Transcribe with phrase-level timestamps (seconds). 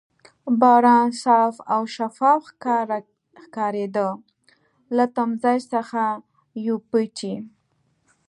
[0.61, 2.41] باران صاف او شفاف
[3.43, 4.09] ښکارېده،
[4.95, 6.01] له تمځای څخه
[6.67, 7.35] یو پېټی.